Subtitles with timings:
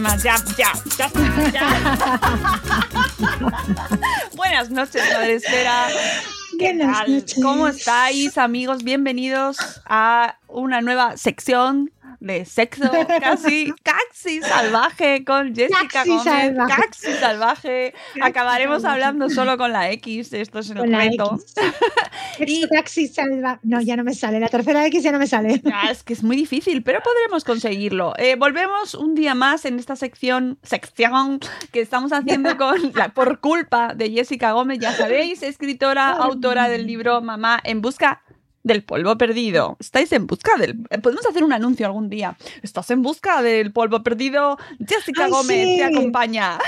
[0.00, 1.08] Más, ya, ya, ya,
[1.52, 1.68] ya.
[4.36, 5.86] Buenas noches, Madre Esfera.
[6.58, 7.12] ¿Qué Buenas tal?
[7.14, 7.38] noches.
[7.40, 8.82] ¿Cómo estáis, amigos?
[8.82, 9.56] Bienvenidos
[9.86, 11.92] a una nueva sección
[12.24, 16.24] de sexo casi, casi salvaje con Jessica Gómez.
[16.24, 16.74] salvaje.
[16.82, 17.94] Casi salvaje.
[18.22, 19.04] Acabaremos salvaje.
[19.04, 20.32] hablando solo con la X.
[20.32, 21.38] Esto es el Con la reto.
[21.40, 21.54] X.
[22.46, 23.60] Y- Taxi salva.
[23.62, 24.40] No, ya no me sale.
[24.40, 25.62] La tercera X ya no me sale.
[25.90, 28.14] Es que es muy difícil, pero podremos conseguirlo.
[28.16, 31.38] Eh, volvemos un día más en esta sección, sección
[31.72, 36.86] que estamos haciendo con la, por culpa de Jessica Gómez, ya sabéis, escritora, autora del
[36.86, 38.22] libro Mamá en busca
[38.64, 39.76] del polvo perdido.
[39.78, 40.76] ¿Estáis en busca del...?
[40.90, 42.36] eh, Podemos hacer un anuncio algún día.
[42.62, 44.58] ¿Estás en busca del polvo perdido?
[44.84, 45.76] Jessica Ay, Gómez sí.
[45.76, 46.58] te acompaña.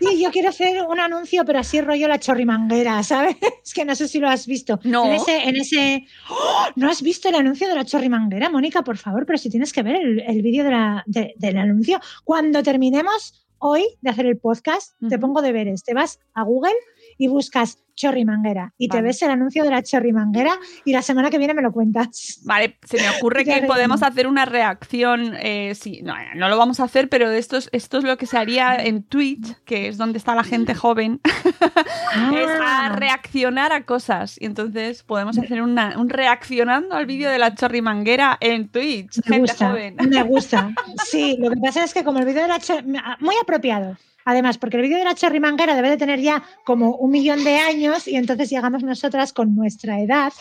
[0.00, 3.36] Sí, yo quiero hacer un anuncio, pero así rollo la chorrimanguera, ¿sabes?
[3.64, 4.80] Es que no sé si lo has visto.
[4.84, 5.04] No.
[5.04, 6.06] En ese, en ese.
[6.30, 6.66] ¡Oh!
[6.76, 8.82] ¿No has visto el anuncio de la chorrimanguera, Mónica?
[8.82, 12.00] Por favor, pero si tienes que ver el, el vídeo de la- de- del anuncio.
[12.24, 15.20] Cuando terminemos hoy de hacer el podcast, te Ujú.
[15.20, 15.82] pongo deberes.
[15.84, 16.72] Te vas a Google
[17.18, 20.52] y buscas chorrimanguera y te ves el anuncio de la chorrimanguera
[20.84, 22.40] y la semana que viene me lo cuentas.
[22.44, 25.34] Vale, se me ocurre que podemos hacer una reacción.
[25.40, 28.26] eh, sí, no, no lo vamos a hacer, pero esto es, esto es lo que
[28.26, 32.88] se haría en Twitch, que es donde está la gente joven, es a Ah.
[32.96, 34.36] reaccionar a cosas.
[34.40, 39.16] Y entonces podemos hacer una- un reaccionando al vídeo de la chorrimanguera en Twitch.
[39.18, 39.96] Me gente gusta, joven.
[40.08, 40.70] me gusta.
[41.04, 42.84] Sí, lo que pasa es que como el vídeo de la Cher-
[43.20, 43.96] muy apropiado.
[44.30, 47.44] Además, porque el vídeo de la Cherry Manguera debe de tener ya como un millón
[47.44, 50.32] de años y entonces llegamos nosotras con nuestra edad,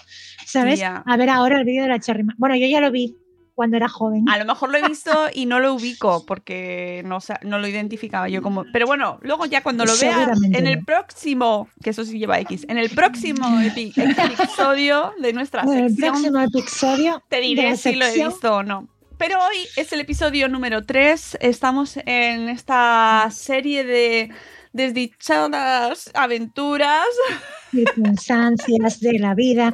[0.46, 0.82] ¿sabes?
[0.84, 2.36] A ver ahora el vídeo de la Cherry Manguera.
[2.38, 3.16] Bueno, yo ya lo vi
[3.56, 4.28] cuando era joven.
[4.30, 7.20] A lo mejor lo he visto y no lo ubico porque no,
[7.58, 8.66] lo identificaba yo como.
[8.74, 12.66] Pero bueno, luego ya cuando lo vea en el próximo, que eso sí lleva X,
[12.70, 17.96] en el próximo epi- episodio de nuestra En el sección, próximo episodio te diré si
[17.96, 18.88] lo he sección- visto o no.
[19.18, 21.40] Pero hoy es el episodio número 3.
[21.42, 24.30] Estamos en esta serie de
[24.74, 27.06] desdichadas aventuras.
[27.72, 29.74] circunstancias de la vida.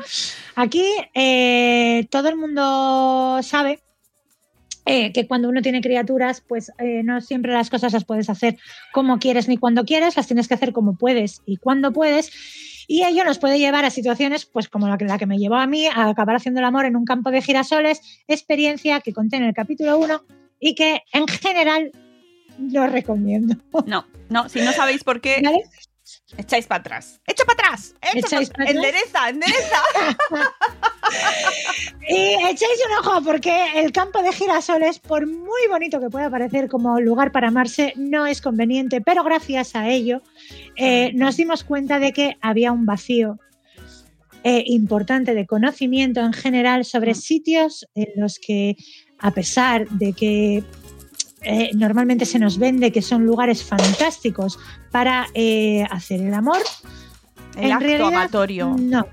[0.56, 3.82] Aquí eh, todo el mundo sabe
[4.86, 8.58] eh, que cuando uno tiene criaturas, pues eh, no siempre las cosas las puedes hacer
[8.94, 12.32] como quieres ni cuando quieres, las tienes que hacer como puedes y cuando puedes.
[12.88, 15.56] Y ello nos puede llevar a situaciones, pues como la que, la que me llevó
[15.56, 19.38] a mí, a acabar haciendo el amor en un campo de girasoles, experiencia que conté
[19.38, 20.24] en el capítulo 1
[20.60, 21.92] y que en general
[22.58, 23.56] lo recomiendo.
[23.86, 25.64] No, no, si no sabéis por qué, ¿Vale?
[26.38, 27.22] echáis para atrás.
[27.26, 27.96] ¡Echa para atrás!
[28.02, 28.76] ¡Echa ¿Echáis pa' pa' atrás?
[28.76, 29.82] ¡Endereza, endereza!
[32.08, 36.68] Y echéis un ojo porque el campo de girasoles, por muy bonito que pueda parecer
[36.68, 40.22] como lugar para amarse, no es conveniente, pero gracias a ello
[40.76, 43.40] eh, nos dimos cuenta de que había un vacío
[44.44, 47.16] eh, importante de conocimiento en general sobre Mm.
[47.16, 48.76] sitios en los que,
[49.20, 50.64] a pesar de que
[51.44, 54.60] eh, normalmente se nos vende que son lugares fantásticos
[54.92, 56.60] para eh, hacer el amor,
[57.56, 58.76] El en acto realidad, amatorio.
[58.78, 59.08] no.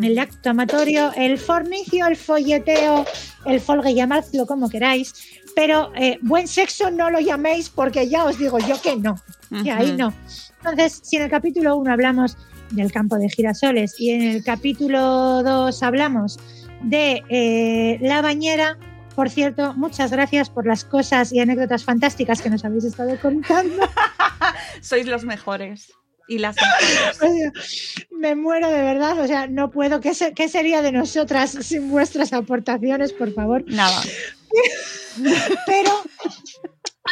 [0.00, 3.04] El acto amatorio, el fornicio, el folleteo,
[3.46, 5.14] el folgue, llamadlo como queráis,
[5.54, 9.20] pero eh, buen sexo no lo llaméis porque ya os digo yo que no,
[9.62, 10.12] que ahí no.
[10.58, 12.36] Entonces, si en el capítulo 1 hablamos
[12.70, 16.38] del campo de girasoles y en el capítulo 2 hablamos
[16.82, 18.78] de eh, la bañera.
[19.14, 23.88] Por cierto, muchas gracias por las cosas y anécdotas fantásticas que nos habéis estado contando.
[24.80, 25.92] Sois los mejores.
[26.28, 26.56] Y las
[28.10, 30.00] me muero de verdad, o sea, no puedo.
[30.00, 33.64] ¿Qué, se- qué sería de nosotras sin vuestras aportaciones, por favor?
[33.66, 34.02] Nada.
[35.66, 35.90] Pero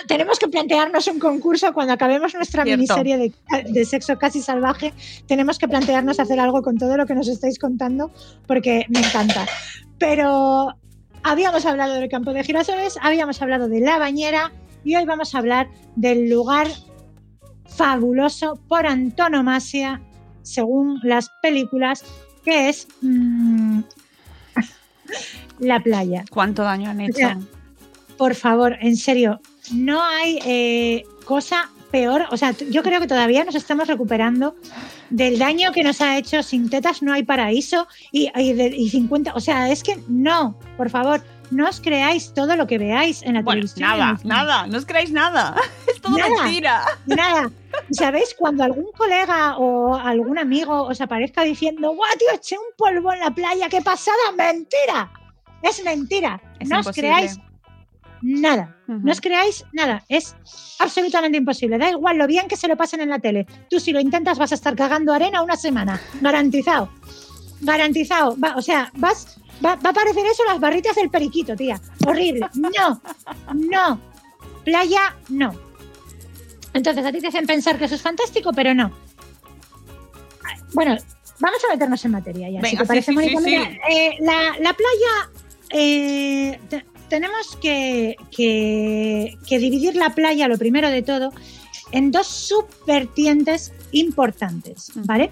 [0.06, 2.78] tenemos que plantearnos un concurso cuando acabemos nuestra Cierto.
[2.78, 3.32] miniserie de,
[3.64, 4.92] de sexo casi salvaje.
[5.26, 8.12] Tenemos que plantearnos hacer algo con todo lo que nos estáis contando
[8.46, 9.46] porque me encanta.
[9.98, 10.74] Pero
[11.22, 14.52] habíamos hablado del campo de girasoles, habíamos hablado de la bañera
[14.84, 16.68] y hoy vamos a hablar del lugar
[17.68, 20.00] fabuloso por antonomasia,
[20.42, 22.04] según las películas,
[22.44, 23.80] que es mm,
[25.60, 27.14] la playa ¿Cuánto daño han hecho?
[27.16, 27.38] sea,
[28.18, 29.40] por favor, en serio,
[29.72, 32.24] no hay eh, cosa peor.
[32.30, 34.56] O sea, yo creo que todavía nos estamos recuperando
[35.10, 38.88] del daño que nos ha hecho sin tetas no hay paraíso y, y de- y
[38.88, 39.34] 50.
[39.34, 43.34] O sea, es que no, por favor, no os creáis todo lo que veáis en
[43.34, 43.88] la Bueno, televisión.
[43.88, 44.66] nada, nada.
[44.66, 45.54] No os creáis nada.
[46.06, 46.42] Todo Nada.
[46.42, 46.84] mentira.
[47.06, 47.50] Nada.
[47.90, 48.34] ¿Y ¿Sabéis?
[48.38, 53.20] Cuando algún colega o algún amigo os aparezca diciendo, ¡guau, tío, eché un polvo en
[53.20, 53.68] la playa!
[53.68, 54.16] ¡Qué pasada!
[54.36, 55.10] ¡Mentira!
[55.62, 56.40] Es mentira.
[56.60, 57.38] Es no os creáis
[58.22, 58.76] nada.
[58.86, 60.02] No os creáis nada.
[60.08, 60.34] Es
[60.78, 61.78] absolutamente imposible.
[61.78, 63.46] Da igual lo bien que se lo pasen en la tele.
[63.68, 66.00] Tú, si lo intentas, vas a estar cagando arena una semana.
[66.20, 66.88] Garantizado.
[67.60, 68.36] Garantizado.
[68.42, 69.38] Va- o sea, vas.
[69.64, 71.80] Va, va a parecer eso las barritas del periquito, tía.
[72.06, 72.46] Horrible.
[72.54, 73.00] No.
[73.54, 74.00] No.
[74.64, 75.54] Playa, no.
[76.76, 78.90] Entonces, a ti te hacen pensar que eso es fantástico, pero no.
[80.74, 80.96] Bueno,
[81.40, 82.62] vamos a meternos en materia ya.
[82.68, 83.38] si te parece, sí, Mónica.
[83.40, 83.78] sí, Mira, sí.
[83.90, 85.30] eh, la, la playa,
[85.70, 91.32] eh, te- tenemos que, que- que dividir la playa, lo primero de todo,
[91.92, 95.06] en dos subvertientes importantes, Ujú.
[95.06, 95.30] ¿vale?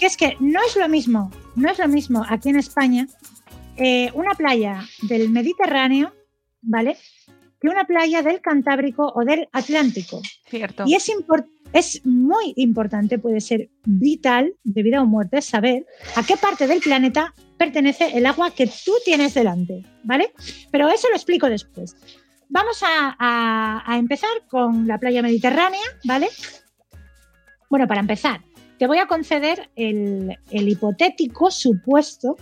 [0.00, 3.06] Que es que no es lo mismo, no es lo mismo aquí en España
[3.76, 6.12] eh, una playa del Mediterráneo,
[6.62, 6.96] ¿vale?
[7.64, 10.20] Que una playa del Cantábrico o del Atlántico.
[10.50, 10.84] Cierto.
[10.86, 11.10] Y es,
[11.72, 16.80] es muy importante, puede ser vital, de vida o muerte, saber a qué parte del
[16.80, 20.34] planeta pertenece el agua que tú tienes delante, ¿vale?
[20.70, 21.96] Pero eso lo explico después.
[22.50, 26.28] Vamos a, a- a empezar con la playa mediterránea, ¿vale?
[27.70, 28.42] Bueno, para empezar,
[28.78, 32.36] te voy a conceder el, el hipotético supuesto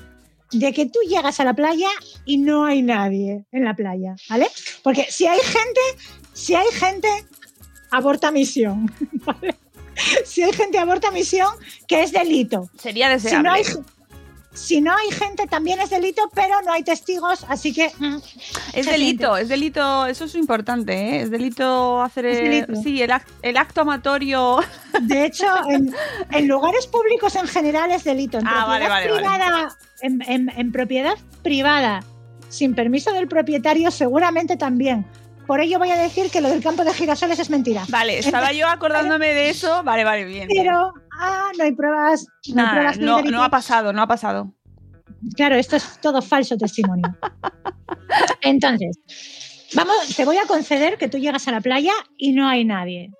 [0.50, 1.88] de que tú llegas a la playa
[2.26, 4.48] y no hay nadie en la playa, ¿vale?
[4.82, 5.80] Porque si hay gente,
[6.32, 7.08] si hay gente,
[7.90, 8.92] aborta misión,
[9.24, 9.56] ¿vale?
[10.24, 11.50] Si hay gente, aborta misión,
[11.86, 12.68] que es delito.
[12.78, 13.48] Sería Si deseable.
[13.48, 13.64] no, hay,
[14.54, 18.16] si no hay gente, también es delito, pero no hay testigos, así que mm,
[18.72, 21.20] Es delito, es delito, eso es importante, ¿eh?
[21.22, 22.38] Es delito hacer Es
[22.68, 24.58] el, sí, el, ac- el acto amatorio.
[25.02, 25.94] De hecho, en,
[26.30, 28.38] en lugares públicos en general es delito.
[28.38, 29.16] En Ah, propiedad vale, vale, vale.
[29.20, 32.02] privada, en- en propiedad privada,
[32.52, 35.06] sin permiso del propietario, seguramente también.
[35.46, 37.84] Por ello voy a decir que lo del campo de girasoles es mentira.
[37.88, 39.82] Vale, estaba yo acordándome de eso.
[39.82, 40.46] Vale, vale, bien.
[40.48, 40.64] bien.
[40.66, 42.26] Pero, ah, no hay pruebas.
[42.48, 44.52] No, hay Nada, pruebas no, ha pasado, no ha pasado.
[45.34, 47.16] Claro, esto es todo falso testimonio.
[48.42, 48.98] Entonces,
[49.74, 53.10] vamos, te voy a conceder que tú llegas a la playa y no hay nadie.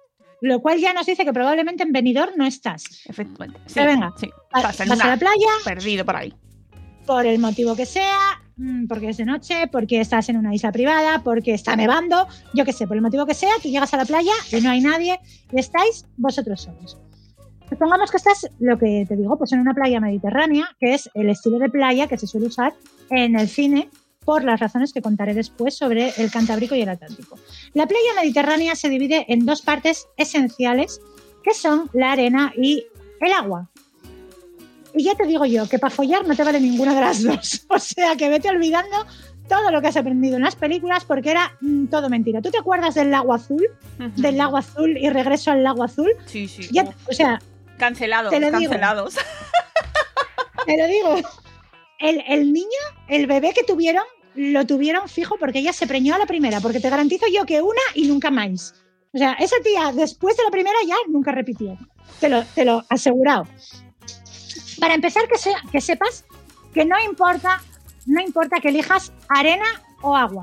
[0.41, 2.85] Lo cual ya nos dice que probablemente en Benidorm no estás.
[3.07, 3.61] Efectivamente.
[3.67, 4.29] Sí, Pero venga, sí.
[4.53, 6.35] Vas, a la playa perdido por ahí.
[7.07, 8.42] por el motivo que sea,
[8.89, 12.73] porque es de noche, porque estás en una isla privada, porque está nevando, yo qué
[12.73, 15.19] sé, por el motivo que sea, tú llegas a la playa y no hay nadie
[15.53, 16.99] y estáis vosotros solos.
[17.69, 21.31] Supongamos que estás, lo que te digo, pues en una playa mediterránea, que es el
[21.31, 22.75] estilo de playa que se suele usar
[23.09, 23.89] en el cine
[24.25, 27.39] por las razones que contaré después sobre el Cantábrico y el Atlántico.
[27.73, 31.01] La playa mediterránea se divide en dos partes esenciales,
[31.43, 32.85] que son la arena y
[33.21, 33.72] el agua.
[34.95, 37.67] Y ya te digo yo que para follar no te vale ninguna de las dos.
[37.69, 39.07] O sea que vete olvidando
[39.49, 42.41] todo lo que has aprendido en las películas porque era mm, todo mentira.
[42.41, 43.67] ¿Tú te acuerdas del lago azul?
[44.17, 46.11] Del lago azul y regreso al lago azul.
[46.27, 46.69] Sí, sí.
[46.71, 47.41] Ya, o sea,
[47.79, 48.73] Cancelados, te lo digo.
[50.67, 51.29] te lo digo.
[51.99, 52.67] El, el niño,
[53.09, 56.61] el bebé que tuvieron, lo tuvieron fijo porque ella se preñó a la primera.
[56.61, 58.75] Porque te garantizo yo que una y nunca más.
[59.13, 61.77] O sea, esa tía después de la primera ya nunca repitió.
[62.21, 63.47] Te lo, te lo asegurado.
[64.83, 66.25] Para empezar, que, sea, que sepas
[66.75, 67.63] que no importa,
[68.05, 70.43] no importa que elijas arena o agua.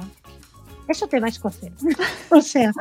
[0.88, 1.74] Eso te va a escocer.
[2.30, 2.72] o sea,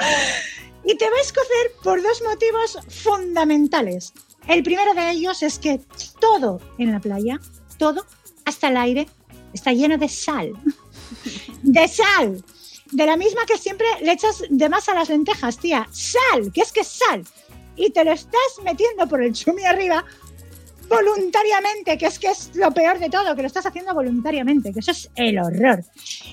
[0.84, 4.12] y te va a escocer por dos motivos fundamentales.
[4.46, 5.80] El primero de ellos es que
[6.20, 7.40] todo en la playa,
[7.76, 8.06] todo,
[8.44, 9.08] hasta el aire,
[9.52, 10.52] está lleno de sal.
[11.64, 12.44] De sal.
[12.92, 15.88] De la misma que siempre le echas de más a las lentejas, tía.
[15.90, 17.26] Sal, que es que es sal.
[17.74, 20.04] Y te lo estás metiendo por el chumi arriba
[20.88, 24.80] voluntariamente, que es que es lo peor de todo, que lo estás haciendo voluntariamente, que
[24.80, 25.84] eso es el horror.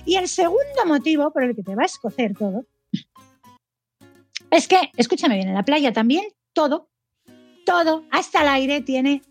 [0.05, 2.65] Y el segundo motivo por el que te va a escocer todo
[4.51, 6.89] es que, escúchame bien, en la playa también todo,
[7.65, 9.21] todo, hasta el aire tiene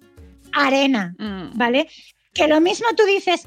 [0.53, 1.57] arena, Mm.
[1.57, 1.89] ¿vale?
[2.33, 3.47] Que lo mismo tú dices,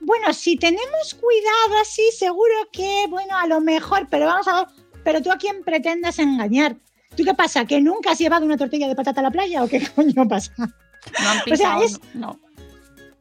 [0.00, 4.66] bueno, si tenemos cuidado así, seguro que, bueno, a lo mejor, pero vamos a ver,
[5.04, 6.76] pero tú a quién pretendes engañar.
[7.16, 7.64] ¿Tú qué pasa?
[7.64, 10.52] ¿Que nunca has llevado una tortilla de patata a la playa o qué coño pasa?
[11.22, 12.38] No han O sea, pisado, es- no.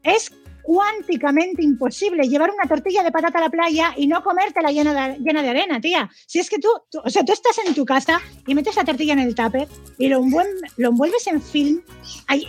[0.03, 0.31] Es
[0.63, 5.17] cuánticamente imposible llevar una tortilla de patata a la playa y no comértela llena de,
[5.19, 6.09] llena de arena, tía.
[6.25, 8.83] Si es que tú, tú- o sea, tú estás en tu casa y metes la
[8.83, 9.65] tortilla en el tupper
[9.97, 11.81] y lo, envuel- lo envuelves en film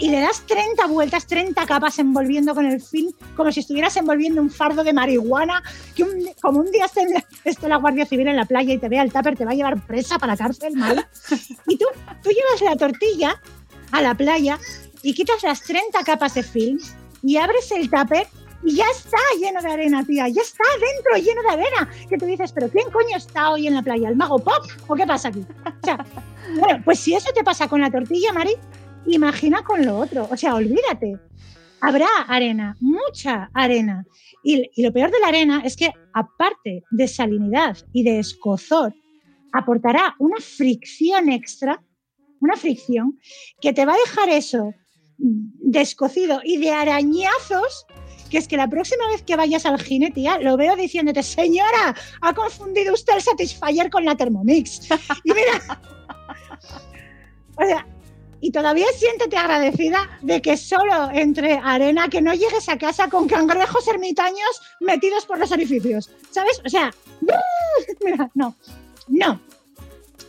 [0.01, 4.43] y le das 30 vueltas, 30 capas envolviendo con el film, como si estuvieras envolviendo
[4.43, 5.63] un fardo de marihuana,
[5.95, 8.75] que un- como un día esté, en la- esté la Guardia Civil en la playa
[8.75, 11.07] y te vea el tupper, te va a llevar presa para cárcel, mal.
[11.69, 11.85] Y tú,
[12.25, 13.41] tú llevas la tortilla
[13.93, 14.59] a la playa
[15.03, 16.79] y quitas las 30 capas de film
[17.23, 18.27] y abres el tupper
[18.65, 20.29] y ya está lleno de arena, tía.
[20.29, 21.91] Ya está dentro lleno de arena.
[22.09, 24.09] Que tú dices, ¿pero quién coño está hoy en la playa?
[24.09, 24.65] ¿El mago pop?
[24.89, 25.41] ¿O qué pasa aquí?
[25.41, 26.05] O sea,
[26.59, 28.55] bueno, pues si eso te pasa con la tortilla, Mari,
[29.07, 30.29] imagina con lo otro.
[30.31, 31.19] O sea, olvídate.
[31.81, 34.05] Habrá arena, mucha arena.
[34.43, 38.93] Y, y lo peor de la arena es que, aparte de salinidad y de escozor,
[39.53, 41.81] aportará una fricción extra,
[42.41, 43.19] una fricción,
[43.61, 44.75] que te va a dejar eso
[45.19, 47.87] descocido y de arañazos,
[48.31, 51.95] que es que la próxima vez que vayas al gine, tía, lo veo diciéndote, señora,
[52.21, 54.89] ha confundido usted el Satisfyer con la Thermomix.
[55.25, 55.81] Y mira,
[57.57, 57.87] o sea,
[58.41, 63.27] y todavía siéntete agradecida de que solo entre arena, que no llegues a casa con
[63.27, 66.63] cangrejos ermitaños metidos por los orificios, ¿sabes?
[66.65, 66.95] O sea,
[68.05, 68.55] mira, no,
[69.09, 69.41] no.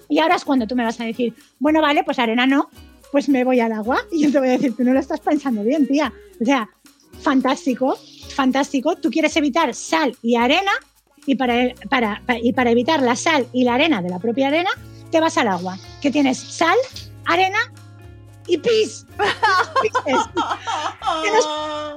[0.07, 2.69] Y ahora es cuando tú me vas a decir, bueno, vale, pues arena no,
[3.11, 4.01] pues me voy al agua.
[4.11, 6.13] Y yo te voy a decir, tú no lo estás pensando bien, tía.
[6.41, 6.69] O sea,
[7.21, 7.97] fantástico,
[8.35, 8.95] fantástico.
[8.95, 10.71] Tú quieres evitar sal y arena
[11.25, 14.47] y para, para, pa- y para evitar la sal y la arena de la propia
[14.47, 14.69] arena,
[15.11, 16.77] te vas al agua, que tienes sal,
[17.25, 17.57] arena
[18.47, 19.05] y pis.
[19.81, 20.21] Pises.
[21.23, 21.45] tienes,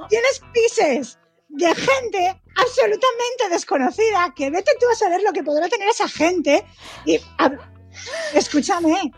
[0.09, 5.87] tienes pises de gente absolutamente desconocida, que vete tú a saber lo que podrá tener
[5.89, 6.63] esa gente.
[7.05, 7.51] Y a-
[8.33, 9.11] escúchame,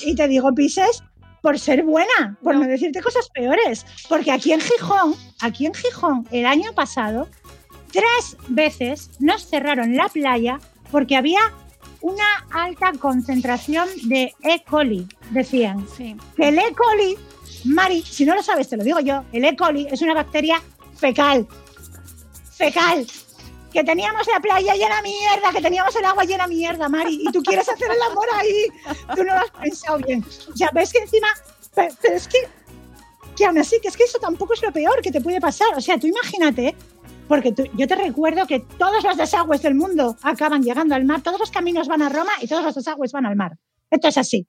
[0.00, 1.02] y te digo pises
[1.42, 2.66] por ser buena, por no.
[2.66, 3.86] decirte cosas peores.
[4.08, 7.28] Porque aquí en Gijón, aquí en Gijón, el año pasado,
[7.92, 11.40] tres veces nos cerraron la playa porque había
[12.00, 14.62] una alta concentración de E.
[14.64, 15.86] coli, decían.
[15.96, 16.16] Sí.
[16.36, 16.72] Que el E.
[16.74, 17.16] coli,
[17.64, 19.56] Mari, si no lo sabes, te lo digo yo, el E.
[19.56, 20.62] coli es una bacteria
[20.96, 21.46] fecal.
[22.52, 23.06] Fecal.
[23.72, 27.42] Que teníamos la playa llena mierda, que teníamos el agua llena mierda, Mari, y tú
[27.42, 28.66] quieres hacer el amor ahí.
[29.14, 30.24] Tú no lo has pensado bien.
[30.52, 31.28] O sea, ves que encima.
[31.74, 32.38] Pero, pero es que.
[33.36, 35.68] Que aún así, que es que eso tampoco es lo peor que te puede pasar.
[35.76, 36.74] O sea, tú imagínate,
[37.30, 41.38] porque yo te recuerdo que todos los desagües del mundo acaban llegando al mar, todos
[41.38, 43.52] los caminos van a Roma y todos los desagües van al mar.
[43.88, 44.48] Esto es así.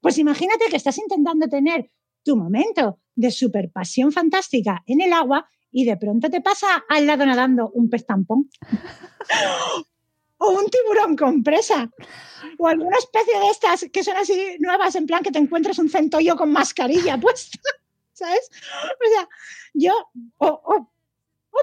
[0.00, 1.90] Pues imagínate que estás intentando tener
[2.22, 7.06] tu momento de super pasión fantástica en el agua y de pronto te pasa al
[7.06, 8.50] lado nadando un pez tampón.
[10.38, 11.90] o un tiburón con presa.
[12.58, 15.88] O alguna especie de estas que son así nuevas, en plan que te encuentres un
[15.88, 17.58] centollo con mascarilla puesta.
[18.12, 18.50] ¿Sabes?
[18.84, 19.28] O sea,
[19.72, 19.92] yo,
[20.38, 20.86] o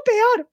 [0.04, 0.50] peor,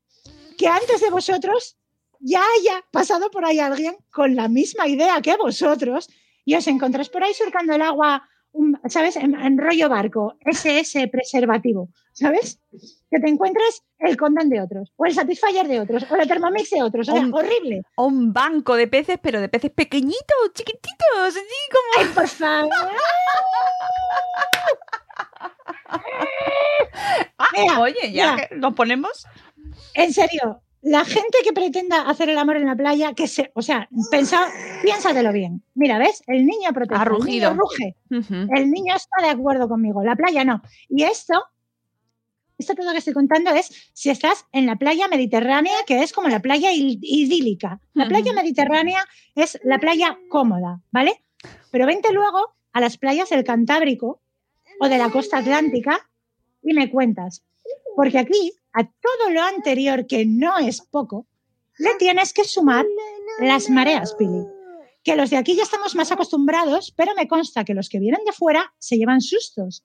[0.56, 1.76] que antes de vosotros
[2.20, 6.08] ya haya pasado por ahí alguien con la misma idea que vosotros
[6.44, 9.16] y os encontráis por ahí surcando el agua, un- ¿sabes?
[9.16, 12.58] En, en rollo barco, SS preservativo, ¿sabes?
[13.10, 16.70] Que te encuentres el condón de otros, o el Satisfyer de otros, o el Thermomix
[16.70, 17.82] de otros, o sea, Un- horrible.
[17.96, 21.38] O un banco de peces, pero de peces pequeñitos, chiquititos, así
[21.70, 22.04] como.
[22.04, 22.70] ¡Ay, por favor!
[27.56, 29.26] Mira, Oye, ya que nos ponemos.
[29.94, 33.62] En serio, la gente que pretenda hacer el amor en la playa, que se, o
[33.62, 34.48] sea, pensa,
[34.82, 35.62] piénsatelo bien.
[35.74, 36.22] Mira, ¿ves?
[36.26, 37.54] El niño protesta, Ha el niño rugido.
[37.54, 37.96] ruge.
[38.54, 40.60] El niño está de acuerdo conmigo, la playa no.
[40.90, 41.42] Y esto,
[42.58, 46.28] esto todo que estoy contando es si estás en la playa mediterránea, que es como
[46.28, 47.80] la playa idílica.
[47.94, 51.24] La playa mediterránea es la playa cómoda, ¿vale?
[51.70, 54.20] Pero vente luego a las playas del Cantábrico
[54.80, 55.98] o de la costa atlántica
[56.62, 57.42] y me cuentas.
[57.96, 61.26] Porque aquí, a todo lo anterior, que no es poco,
[61.78, 62.84] le tienes que sumar
[63.40, 64.44] las mareas, Pili
[65.04, 68.24] que los de aquí ya estamos más acostumbrados, pero me consta que los que vienen
[68.24, 69.84] de fuera se llevan sustos.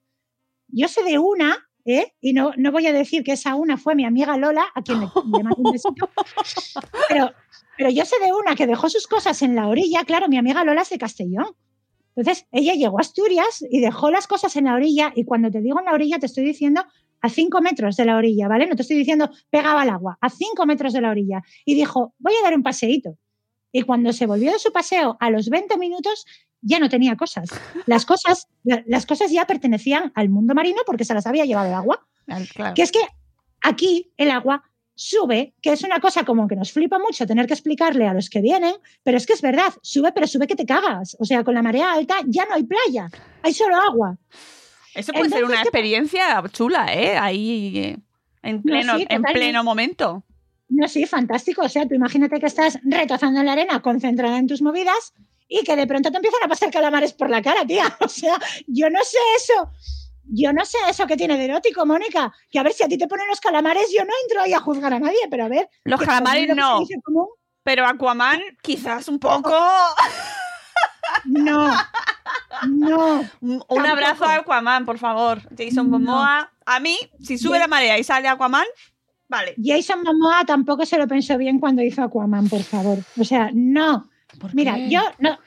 [0.69, 2.13] Yo sé de una, ¿eh?
[2.21, 5.01] y no, no voy a decir que esa una fue mi amiga Lola, a quien
[5.01, 5.73] le, le un
[7.09, 7.33] pero,
[7.77, 10.63] pero yo sé de una que dejó sus cosas en la orilla, claro, mi amiga
[10.63, 11.47] Lola es de Castellón.
[12.15, 15.61] Entonces, ella llegó a Asturias y dejó las cosas en la orilla, y cuando te
[15.61, 16.85] digo en la orilla, te estoy diciendo
[17.21, 18.67] a cinco metros de la orilla, ¿vale?
[18.67, 21.41] No te estoy diciendo pegaba al agua, a cinco metros de la orilla.
[21.65, 23.17] Y dijo, voy a dar un paseíto.
[23.71, 26.25] Y cuando se volvió de su paseo a los 20 minutos,
[26.61, 27.49] ya no tenía cosas.
[27.85, 31.67] Las cosas, la- las cosas ya pertenecían al mundo marino porque se las había llevado
[31.67, 32.05] el agua.
[32.25, 32.73] Claro.
[32.73, 32.99] Que es que
[33.61, 34.63] aquí el agua
[34.95, 38.29] sube, que es una cosa como que nos flipa mucho tener que explicarle a los
[38.29, 41.15] que vienen, pero es que es verdad, sube, pero sube que te cagas.
[41.19, 43.09] O sea, con la marea alta ya no hay playa,
[43.41, 44.17] hay solo agua.
[44.99, 47.17] Eso puede ser Entonces, una ¿qué pa- experiencia chula, ¿eh?
[47.17, 47.95] Ahí
[48.43, 50.23] en pleno, sí, en pleno momento.
[50.69, 51.63] No, sí, fantástico.
[51.63, 55.13] O sea, tú imagínate que estás retozando en la arena, concentrada en tus movidas,
[55.47, 57.95] y que de pronto te empiezan a pasar calamares por la cara, tía.
[58.01, 58.37] O sea,
[58.67, 59.71] yo no sé eso.
[60.31, 62.31] Yo no sé eso que tiene de erótico, Mónica.
[62.51, 64.59] Que a ver si a ti te ponen los calamares, yo no entro ahí a
[64.59, 65.67] juzgar a nadie, pero a ver.
[65.85, 66.79] Los calamares lo no.
[67.03, 67.27] común,
[67.63, 69.57] Pero Aquaman quizás un poco...
[71.25, 71.71] No.
[72.67, 73.19] No.
[73.41, 73.79] Un Tampoco.
[73.87, 75.41] abrazo a Aquaman, por favor.
[75.57, 75.99] Jason No.
[75.99, 76.51] Momoa.
[76.65, 78.65] A mí, si sube la marea y sale Aquaman,
[79.27, 79.55] vale.
[79.63, 82.99] Jason Momoa tampoco se lo pensó bien cuando hizo Aquaman, por favor.
[83.19, 84.09] O sea, no.
[84.53, 84.89] Mira, qué?
[84.89, 85.37] yo no,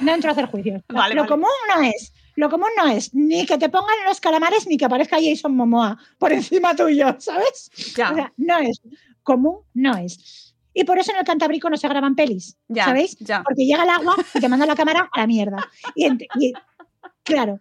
[0.00, 0.82] no entro a hacer juicios.
[0.88, 1.30] Vale, lo vale.
[1.30, 2.12] común no es.
[2.36, 5.96] Lo común no es ni que te pongan los calamares ni que aparezca Jason Momoa
[6.18, 7.70] por encima tuyo, ¿sabes?
[7.96, 8.10] Ya.
[8.10, 8.80] O sea, no es.
[9.22, 10.53] Común no es.
[10.74, 13.16] Y por eso en el Cantábrico no se graban pelis, Ya, ¿sabéis?
[13.20, 13.42] ya.
[13.44, 15.56] Porque llega el agua y te manda la cámara a la mierda.
[15.94, 16.52] Y,
[17.22, 17.60] claro.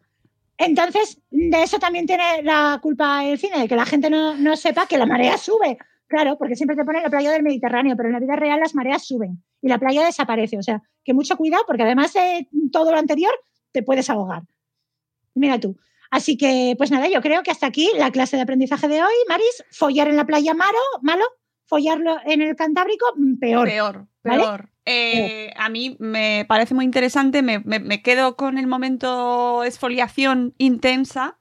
[0.57, 4.55] Entonces, de eso también tiene la culpa el cine, de que la gente no, no
[4.55, 5.77] sepa que la marea sube.
[6.07, 8.75] Claro, porque siempre te ponen la playa del Mediterráneo, pero en la vida real las
[8.75, 10.57] mareas suben y la playa desaparece.
[10.57, 13.33] O sea, que mucho cuidado, porque además de todo lo anterior,
[13.71, 14.43] te puedes ahogar.
[15.33, 15.77] Mira tú.
[16.11, 19.13] Así que, pues nada, yo creo que hasta aquí la clase de aprendizaje de hoy.
[19.27, 21.25] Maris, follar en la playa malo, malo,
[21.65, 23.67] follarlo en el Cantábrico, mm, peor.
[23.67, 24.43] Peor, ¿Vale?
[24.43, 24.69] peor.
[24.85, 30.53] Eh, a mí me parece muy interesante, me, me- me quedo con el momento exfoliación
[30.57, 31.37] intensa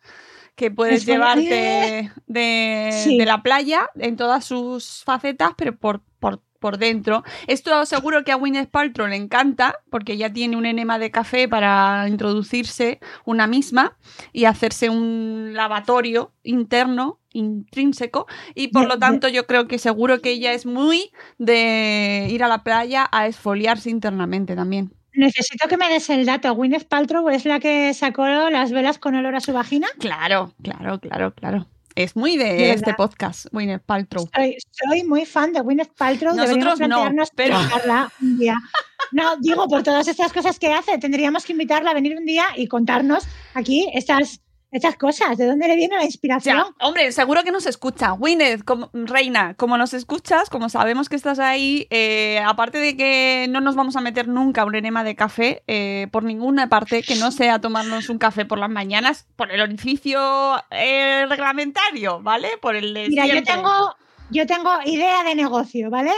[0.55, 3.19] que puedes llevarte de, Sí.
[3.19, 7.25] de la playa en todas sus facetas, pero por, por, por dentro.
[7.49, 11.49] Esto seguro que a Gwyneth Paltrow le encanta, porque ya tiene un enema de café
[11.49, 13.97] para introducirse una misma
[14.33, 20.31] y hacerse un lavatorio interno, intrínseco, y por lo tanto yo creo que seguro que
[20.31, 24.93] ella es muy de ir a la playa a esfoliarse internamente también.
[25.15, 26.55] Necesito que me des el dato.
[26.55, 29.87] Gwyneth Paltrow es la que sacó las velas con olor a su vagina.
[29.99, 31.67] Claro, claro, claro, claro.
[31.95, 34.27] Es muy de, De este podcast, Gwyneth Paltrow.
[34.35, 36.35] Soy, soy muy fan de Gwyneth Paltrow.
[36.35, 37.59] Nosotros Deberíamos no, plantearnos pero-
[38.23, 38.57] un día.
[39.11, 42.45] No, digo, por todas estas cosas que hace, tendríamos que invitarla a venir un día
[42.57, 44.41] y contarnos aquí estas,
[44.73, 45.37] estas cosas.
[45.37, 46.57] ¿De dónde le viene la inspiración?
[46.57, 48.17] Ya, hombre, seguro que nos escucha.
[48.65, 53.61] Como, reina, como nos escuchas, como sabemos que estás ahí, eh, aparte de que no
[53.61, 57.31] nos vamos a meter nunca un enema de café eh, por ninguna parte que no
[57.31, 60.21] sea tomarnos un café por las mañanas, por el orificio
[60.71, 62.49] eh, reglamentario, ¿vale?
[62.61, 63.95] Por el de Mira, yo tengo,
[64.31, 66.13] yo tengo idea de negocio, ¿vale?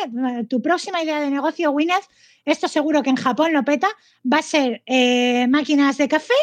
[0.48, 2.08] Tu próxima idea de negocio, Gwyneth,
[2.44, 3.88] esto seguro que en Japón lo peta,
[4.30, 6.34] va a ser eh, máquinas de café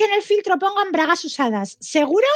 [0.00, 1.76] que en el filtro pongan bragas usadas.
[1.80, 2.26] Seguro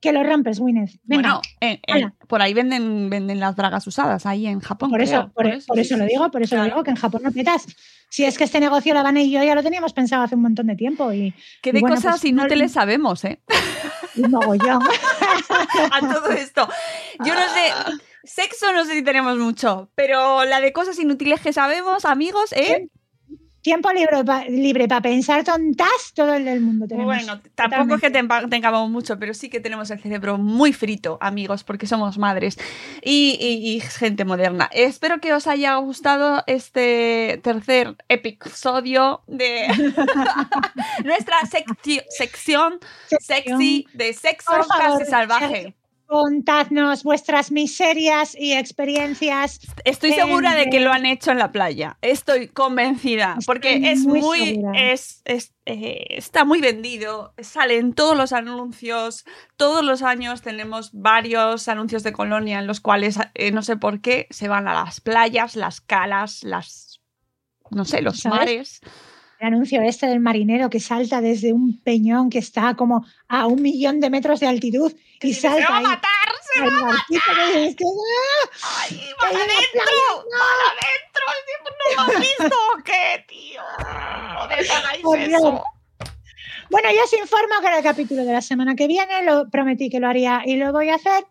[0.00, 0.60] que lo rompes.
[0.60, 2.14] Venga, Bueno, en- en- hala.
[2.28, 4.90] por ahí venden, venden las bragas usadas, ahí en Japón.
[4.90, 6.10] por, eso, por, por eso sí, lo sí.
[6.10, 7.66] digo, por eso lo digo, que en Japón lo petas.
[8.10, 10.42] Si es que este negocio, la Vane y yo ya lo teníamos pensado hace un
[10.42, 13.40] montón de tiempo y, ¿Qué y de bueno, cosas pues, no- inútiles sabemos, eh?
[14.16, 14.82] y mogollón.
[15.92, 16.68] a todo esto.
[17.24, 21.52] Yo no sé, sexo no sé si tenemos mucho, pero la de cosas inútiles que
[21.52, 22.88] sabemos, amigos, ¿eh?
[23.64, 27.06] Tiempo libre para libre para pensar tontas, todo el del mundo tenemos.
[27.16, 31.64] Bueno, tampoco es que tengamos mucho, pero sí que tenemos el cerebro muy frito, amigos,
[31.64, 32.58] porque somos madres
[33.02, 34.68] y, y- y gente moderna.
[34.70, 39.66] Espero que os haya gustado este tercer episodio de
[41.04, 42.78] nuestra secci- sección
[43.18, 45.74] sexy de sexo casi salvaje.
[46.14, 49.58] Contadnos vuestras miserias y experiencias.
[49.84, 51.98] Estoy segura de que lo han hecho en la playa.
[52.02, 53.34] Estoy convencida.
[53.36, 54.38] Estoy porque es muy muy.
[54.38, 54.92] segura.
[54.92, 57.34] Es, es, eh, está muy vendido.
[57.42, 59.24] Salen todos los anuncios.
[59.56, 64.00] Todos los años tenemos varios anuncios de colonia en los cuales, eh, no sé por
[64.00, 67.00] qué, se van a las playas, las calas, las.
[67.70, 68.38] No sé, los ¿Sabes?
[68.38, 68.80] mares.
[69.40, 73.60] El anuncio este del marinero que salta desde un peñón que está como a un
[73.62, 76.10] millón de metros de altitud y dice, "Se salta va a matar!
[76.52, 77.20] ¡Se va a barquito
[77.76, 78.80] que ¡ah!
[78.82, 79.82] ¡Ay, la adentro!
[80.30, 81.24] ¡Van adentro!
[81.96, 83.62] ¿No lo has visto qué, tío?
[85.02, 85.18] Horror.
[85.18, 85.64] eso.
[86.70, 90.00] Bueno, yo os informo que el capítulo de la semana que viene, lo prometí que
[90.00, 91.24] lo haría y lo voy a hacer.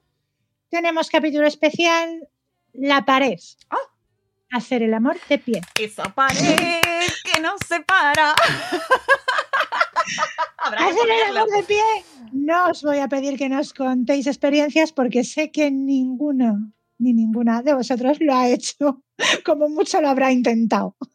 [0.69, 2.27] Tenemos capítulo especial,
[2.73, 3.39] la pared.
[3.69, 3.77] Ah.
[4.51, 5.61] Hacer el amor de pie.
[5.79, 6.81] Esa pared
[7.23, 7.59] que nos
[8.13, 8.35] separa.
[10.57, 11.39] Habrá que Hacer el ponerlo.
[11.41, 11.83] amor de pie.
[12.31, 17.61] No os voy a pedir que nos contéis experiencias porque sé que ninguno ni ninguna
[17.61, 19.01] de vosotros lo ha hecho.
[19.45, 20.95] Como mucho lo habrá intentado.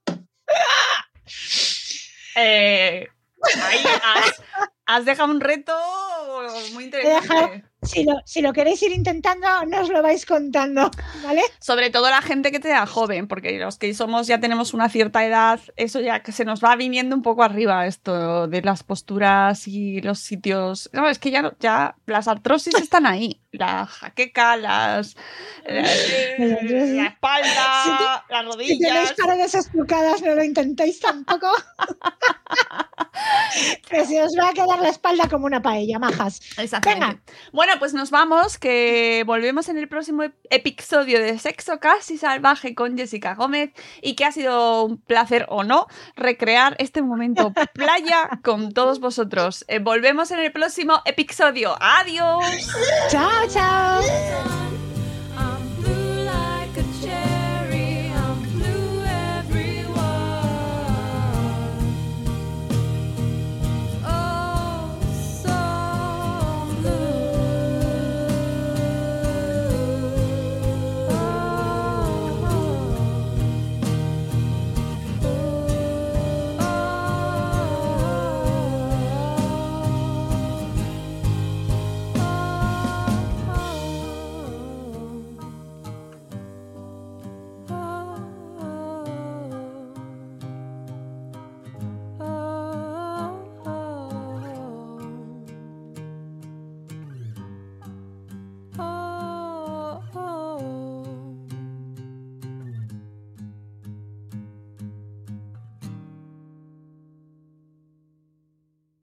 [2.40, 3.08] Eh,
[3.64, 4.42] ahí has,
[4.87, 5.74] has dejado un reto
[6.72, 7.67] muy dejado- interesante.
[7.83, 10.91] Si lo, si lo queréis ir intentando, no os lo vais contando,
[11.23, 11.43] ¿vale?
[11.61, 14.88] Sobre todo la gente que te da joven, porque los que somos ya tenemos una
[14.88, 18.83] cierta edad, eso ya que se nos va viniendo un poco arriba esto de las
[18.83, 20.91] posturas y los sitios.
[20.93, 23.41] No, es que ya, ya las artrosis están ahí.
[23.50, 25.16] La jaqueca, las,
[25.66, 26.68] la, artrosis.
[26.68, 29.12] la espalda, las Si tenéis rodillas.
[29.14, 31.50] paredes estucadas, no lo intentéis tampoco.
[33.88, 36.40] que se os va a quedar la espalda como una paella, majas.
[36.58, 37.22] Exactamente.
[37.52, 42.74] Bueno, pues nos vamos, que volvemos en el próximo ep- episodio de Sexo Casi Salvaje
[42.74, 43.70] con Jessica Gómez
[44.02, 49.64] y que ha sido un placer o no recrear este momento playa con todos vosotros.
[49.68, 51.76] Eh, volvemos en el próximo episodio.
[51.80, 52.44] Adiós.
[53.11, 54.78] Chao, chao.